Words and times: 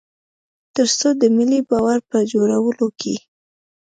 تر 0.75 0.87
څو 0.99 1.09
د 1.21 1.23
ملي 1.35 1.59
باور 1.69 1.99
په 2.09 2.17
جوړولو 2.31 2.87
کې. 2.99 3.15